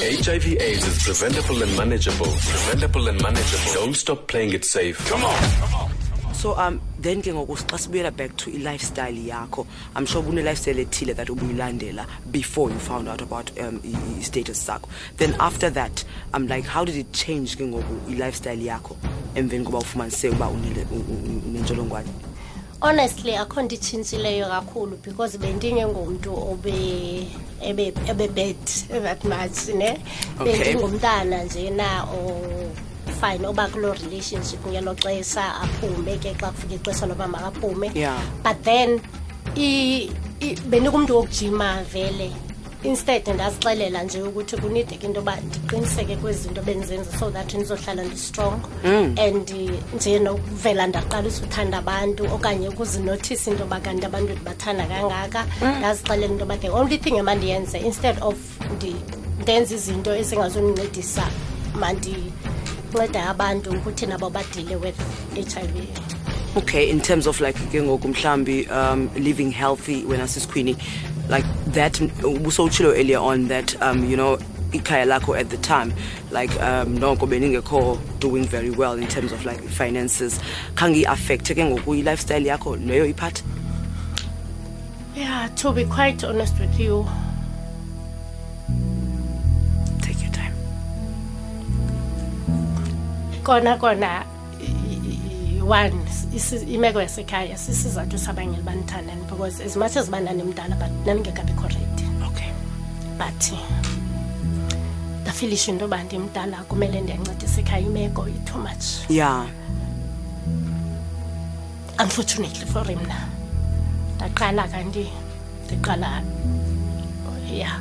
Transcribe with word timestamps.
HIV 0.00 0.56
AIDS 0.60 0.86
is 0.86 1.02
preventable 1.02 1.62
and 1.62 1.76
manageable. 1.76 2.26
Preventable 2.26 3.08
and 3.08 3.22
manageable. 3.22 3.72
Don't 3.74 3.94
stop 3.94 4.26
playing 4.26 4.52
it 4.52 4.64
safe. 4.64 4.98
Come 5.08 5.24
on. 5.24 5.90
so 6.34 6.52
um 6.58 6.78
then 7.04 7.22
ke 7.22 7.30
ngoku 7.32 7.54
xa 7.56 7.76
sibuyela 7.82 8.10
back 8.16 8.32
to 8.40 8.50
i-lifestyle 8.56 9.14
yakho 9.28 9.62
i'm 9.96 10.04
sure 10.04 10.22
kune-lifestyle 10.26 10.80
ethile 10.82 11.14
that 11.20 11.28
ubuyilandela 11.34 12.04
before 12.32 12.66
you 12.72 12.78
found 12.86 13.08
out 13.08 13.22
about 13.26 13.50
um, 13.60 13.80
i- 13.84 14.18
i-status 14.18 14.58
sakho 14.66 14.88
then 15.16 15.32
after 15.40 15.70
that 15.70 16.04
i'm 16.34 16.46
like 16.48 16.66
how 16.74 16.84
did 16.84 16.96
it 16.96 17.10
change 17.12 17.56
ke 17.56 17.60
ngoku 17.70 17.96
i-lifestyle 18.10 18.60
yakho 18.66 18.96
emveni 19.34 19.64
koba 19.64 19.78
ufumanise 19.78 20.28
uba 20.28 20.46
unele- 20.56 20.86
u- 20.92 21.06
u- 21.14 21.42
unentsholongwane 21.48 22.08
honestly 22.84 23.36
akho 23.36 23.62
nto 23.62 23.74
itshintshileyo 23.74 24.46
kakhulu 24.48 24.96
because 25.04 25.38
bendingengomntu 25.38 26.30
obe 26.50 27.26
ebe 27.62 27.92
ebebed 28.10 28.56
that 29.02 29.24
much 29.24 29.68
ne 29.74 29.98
Okay. 30.40 30.52
bendingumntana 30.58 31.44
nje 31.44 31.70
na 31.70 32.06
fine 33.20 33.46
oba 33.46 33.68
kuloo 33.68 33.92
relationship 33.94 34.66
ngelo 34.66 34.94
xesha 34.94 35.54
aphume 35.62 36.16
ke 36.18 36.34
xa 36.40 36.50
kufika 36.52 36.74
ixesha 36.74 37.06
loba 37.06 37.28
makaphume 37.28 37.90
Yeah. 37.94 38.20
but 38.44 38.62
then 38.64 39.00
bendingumntu 40.70 41.16
wokujima 41.16 41.82
vele 41.92 42.32
instead 42.84 43.28
ndazixelela 43.28 44.02
nje 44.02 44.22
ukuthi 44.22 44.56
kunideke 44.56 45.06
into 45.06 45.20
yoba 45.20 45.36
ndiqiniseke 45.36 46.16
kwezinto 46.16 46.62
bendizenza 46.62 47.18
so 47.18 47.30
that 47.30 47.54
ndizohlala 47.54 48.04
ndistrong 48.04 48.60
and 48.84 49.50
uh, 49.50 49.94
nje 49.96 50.18
nokuvela 50.18 50.86
ndaqalisa 50.86 51.42
uthanda 51.42 51.78
abantu 51.78 52.24
okanye 52.34 52.68
ukuzinothisa 52.68 53.50
into 53.50 53.62
yoba 53.62 53.80
kanti 53.80 54.06
abantu 54.06 54.32
ndibathanda 54.32 54.86
kangaka. 54.86 55.46
Ndazixelela 55.78 56.26
into 56.26 56.40
yoba 56.40 56.56
the 56.56 56.68
only 56.68 56.98
thing 56.98 57.16
emandiyenze 57.16 57.78
instead 57.78 58.16
of 58.20 58.36
ndenze 59.42 59.74
izinto 59.74 60.16
ezingazundincedisa 60.16 61.26
mandinceda 61.80 63.28
abantu 63.28 63.70
ukuthi 63.70 64.06
nabo 64.06 64.30
badile 64.30 64.76
with 64.76 65.00
h 65.36 65.56
i 65.56 65.66
v. 65.66 65.88
Okay 66.56 66.90
in 66.90 67.00
terms 67.00 67.26
of 67.26 67.40
like 67.40 67.58
ke 67.72 67.82
ngoku 67.82 68.08
mhlawumbi 68.08 68.68
um 68.70 69.10
living 69.16 69.50
healthy 69.50 70.04
wena 70.08 70.28
sisikhwini 70.28 70.76
like 71.28 71.44
that 71.72 71.94
ubusowutshilo 72.22 72.92
earlier 72.98 73.18
on 73.18 73.48
that 73.48 73.80
um 73.82 74.04
you 74.04 74.16
know 74.16 74.36
ikhaya 74.72 75.06
lakho 75.06 75.38
at 75.38 75.48
the 75.50 75.56
time 75.58 75.92
like 76.30 76.50
um 76.60 76.98
noko 76.98 77.26
beningekho 77.26 77.98
doing 78.20 78.44
very 78.44 78.70
well 78.70 78.94
in 78.94 79.06
terms 79.08 79.32
of 79.32 79.44
like 79.44 79.60
finances. 79.62 80.40
Khange 80.74 81.04
i-affecte 81.04 81.54
ke 81.54 81.62
ngoku 81.64 81.94
i-lifestyle 82.00 82.44
yakho 82.44 82.76
leyo 82.76 83.06
iphathi 83.14 83.42
yeah 85.14 85.48
to 85.56 85.72
be 85.72 85.84
quite 85.84 86.24
honest 86.24 86.58
with 86.58 86.78
you. 86.80 87.06
Take 90.02 90.20
your 90.22 90.32
time. 90.32 90.54
Kona 93.44 93.78
kona 93.78 94.26
one 95.68 95.92
imeko 96.68 97.00
yasekhaya 97.00 97.58
sisizathu 97.58 98.18
sabangela 98.18 98.62
banithandani 98.62 99.24
because 99.28 99.60
as 99.60 99.76
much 99.76 99.96
as 99.96 100.10
bandanimdala 100.10 100.76
but 100.78 100.90
ndaningekabikho 101.02 101.68
ready 101.68 102.06
okay. 102.26 102.50
But 103.18 103.52
ndafilisha 105.22 105.72
into 105.72 105.84
yoba 105.84 106.02
ndimdala 106.02 106.56
kumele 106.68 107.00
ndiyancedisa 107.00 107.60
ekhaya 107.60 107.86
imeko 107.86 108.28
i-too 108.28 108.58
much. 108.58 109.10
Yeah 109.10 109.46
unfortunately 111.98 112.66
for 112.66 112.84
mna 112.84 113.28
ndaqala 114.16 114.68
kanti 114.68 115.06
ndiqala 115.66 116.22
ya. 117.50 117.80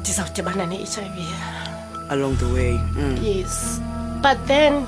Ndizawudibana 0.00 0.66
ne-h 0.66 0.98
i 0.98 1.08
v 1.08 1.18
along 2.10 2.36
the 2.36 2.46
way 2.52 2.72
mm. 2.72 3.18
yes. 3.22 3.80
But 4.22 4.46
then 4.46 4.86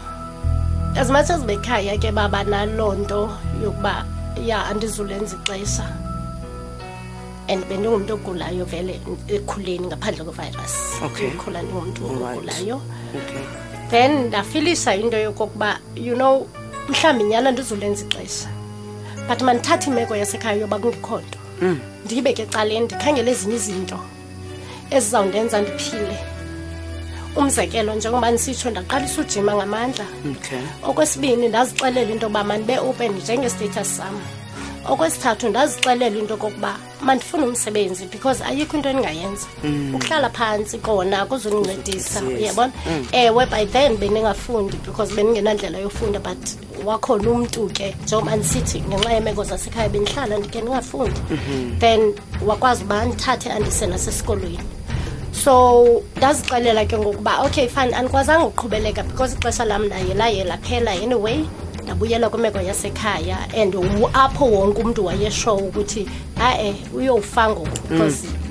as 0.96 1.10
much 1.10 1.30
as 1.30 1.42
bekhaya 1.42 1.98
ke 1.98 2.12
baba 2.14 2.44
naloo 2.44 2.94
nto 2.94 3.30
yokuba 3.62 4.06
ya 4.46 4.66
andizulenza 4.66 5.36
ixesha. 5.36 5.86
And 7.48 7.64
bendingumntu 7.68 8.14
ogulayo 8.14 8.64
vele 8.64 9.00
ekhuleni 9.28 9.86
ngaphandle 9.86 10.24
kwevirus. 10.24 11.02
Okay. 11.04 11.26
ndikhula 11.26 11.62
ndingumntu 11.62 12.06
ogulayo. 12.06 12.80
Okay. 13.16 13.44
Then 13.90 14.28
ndafilisha 14.28 14.94
into 14.94 15.16
yokokuba 15.16 15.78
you 15.96 16.14
know 16.14 16.46
mhlawumbi 16.88 17.24
nyana 17.24 17.50
ndizulenza 17.50 18.04
ixesha 18.04 18.48
but 19.28 19.42
mandithathe 19.42 19.90
imeko 19.90 20.16
yasekhaya 20.16 20.60
yoba 20.60 20.78
kungekho 20.78 21.18
nto. 21.18 21.38
Ndiyibeke 22.04 22.42
ecaleni 22.42 22.84
ndikhangele 22.84 23.30
ezinye 23.30 23.56
izinto 23.56 23.98
ezizawundenza 24.90 25.60
ndiphile 25.60 26.18
umzekelo 27.36 27.94
njengoba 27.94 28.30
ndisitsho 28.30 28.70
ndaqalisa 28.70 29.20
ujima 29.20 29.54
ngamandla. 29.54 30.06
Okay. 30.30 30.58
Okwesibini 30.82 31.48
ndazixelela 31.48 32.10
into 32.12 32.26
yoba 32.26 32.44
mandibe 32.44 32.78
open 32.78 33.12
njengestatus 33.12 33.96
sam. 33.96 34.20
Okwesithathu 34.88 35.48
ndazixelela 35.48 36.18
into 36.18 36.34
okokuba 36.34 36.76
mandifuna 37.02 37.46
umsebenzi 37.46 38.06
because 38.12 38.44
ayikho 38.44 38.76
into 38.76 38.88
endingayenza. 38.88 39.46
Ukuhlala 39.94 40.30
phantsi 40.30 40.78
kona 40.78 41.26
kuzondincedisa 41.26 42.20
Yes. 42.20 42.40
uyabona? 42.40 42.72
Ewe 43.12 43.46
by 43.46 43.64
then 43.66 43.96
bendingafundi 43.96 44.76
because 44.86 45.14
bendingenandlela 45.14 45.78
yofunda 45.78 46.20
but 46.20 46.38
wakhona 46.84 47.30
umntu 47.30 47.66
ke 47.72 47.96
njengoba 48.04 48.36
ndisithi 48.36 48.80
ngenxa 48.80 49.12
yeemeko 49.12 49.44
zasekhaya 49.44 49.88
bendihlala 49.88 50.36
ndike 50.38 50.60
ndingafundi 50.60 51.20
then 51.78 52.14
wakwazi 52.46 52.84
uba 52.84 53.04
ndithathe 53.04 53.52
andise 53.52 53.86
nasesikolweni 53.86 54.58
so 55.44 56.02
ndazixelela 56.16 56.86
ke 56.86 56.98
ngokuba 56.98 57.42
okay 57.44 57.68
fine 57.68 57.94
andikwazanga 57.94 58.44
ukuqhubeleka 58.44 59.02
because 59.02 59.34
ixesha 59.36 59.64
lam 59.64 59.88
naye 59.88 60.14
laye 60.14 60.44
laphela 60.44 60.92
anyway. 60.92 61.44
Ndabuyela 61.84 62.30
kwimeko 62.30 62.58
yasekhaya 62.60 63.36
and 63.54 63.74
apho 64.14 64.44
wonke 64.46 64.82
umntu 64.82 65.04
wayeshow 65.04 65.56
ukuthi 65.56 66.08
a-e 66.40 66.74
uyowufa 66.96 67.50
ngoku 67.50 67.88
because 67.88 68.24
uh, 68.24 68.43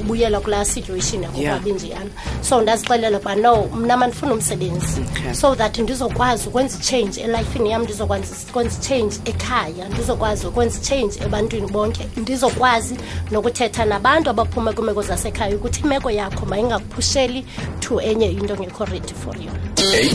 ubuyela 0.00 0.40
kulaa 0.40 0.64
situation 0.64 1.22
Yeah. 1.22 1.34
yakokwabi 1.44 1.72
njeyana 1.72 2.10
so 2.48 2.60
ndazixelela 2.62 3.16
ukuba 3.18 3.34
no 3.34 3.64
mna 3.76 3.96
mandifuna 3.96 4.32
umsebenzi 4.32 5.00
Okay. 5.18 5.34
so 5.34 5.54
that 5.54 5.78
ndizokwazi 5.78 6.48
ukwenza 6.48 6.78
ichange 6.78 7.20
elifini 7.20 7.70
yam 7.70 7.82
ndizokwazi 7.82 8.26
ukwenza 8.50 8.76
ichange 8.82 9.16
ekhaya 9.24 9.88
ndizokwazi 9.88 10.46
ukwenza 10.46 10.78
ichange 10.80 11.18
ebantwini 11.24 11.66
bonke 11.66 12.06
ndizokwazi 12.16 12.96
nokuthetha 13.30 13.84
nabantu 13.84 14.30
abaphuma 14.30 14.72
kwiimeko 14.72 15.02
zasekhaya 15.02 15.56
ukuthi 15.56 15.80
imeko 15.80 16.10
yakho 16.10 16.46
mayingakuphusheli 16.46 17.44
to 17.80 18.00
enye 18.00 18.26
into 18.30 18.54
engekho 18.54 18.84
ready 18.84 19.14
for 19.24 19.36
you 19.36 19.50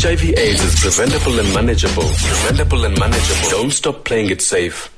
HIV 0.01 0.23
AIDS 0.37 0.63
is 0.63 0.79
preventable 0.81 1.39
and 1.39 1.53
manageable. 1.53 2.03
Preventable 2.03 2.85
and 2.85 2.97
manageable. 2.99 3.49
Don't 3.51 3.71
stop 3.73 4.03
playing 4.05 4.29
it 4.31 4.41
safe. 4.41 4.89